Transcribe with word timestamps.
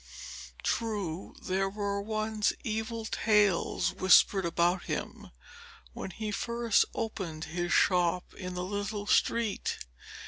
True, 0.63 1.35
there 1.43 1.69
were 1.69 2.01
once 2.01 2.53
evil 2.63 3.05
tales 3.05 3.91
whispered 3.93 4.45
about 4.47 4.85
him 4.85 5.29
when 5.93 6.09
he 6.09 6.31
first 6.31 6.85
opened 6.95 7.43
his 7.53 7.71
shop 7.71 8.33
in 8.33 8.55
the 8.55 8.63
little 8.63 9.05
street. 9.05 9.77